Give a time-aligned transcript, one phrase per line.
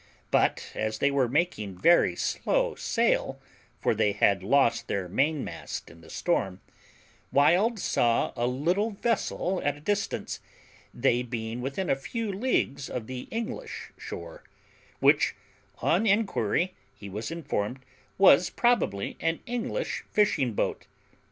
[0.31, 3.39] But, as they were making very slow sail
[3.79, 6.59] (for they had lost their main mast in the storm),
[7.31, 10.39] Wild saw a little vessel at a distance,
[10.91, 14.43] they being within a few leagues of the English shore,
[15.01, 15.35] which,
[15.83, 17.81] on enquiry, he was informed
[18.17, 20.87] was probably an English fishing boat.